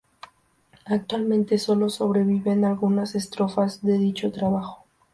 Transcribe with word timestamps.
Actualmente, 0.85 1.59
solo 1.59 1.87
sobreviven 1.87 2.65
algunas 2.65 3.13
estrofas 3.13 3.83
de 3.83 3.99
dicho 3.99 4.31
trabajo. 4.31 4.83